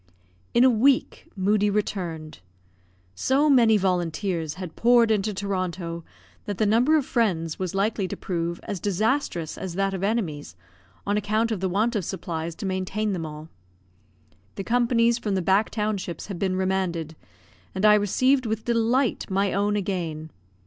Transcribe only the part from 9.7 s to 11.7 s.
that of enemies, on account of the